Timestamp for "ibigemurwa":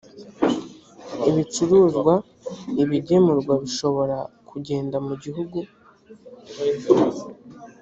2.83-3.53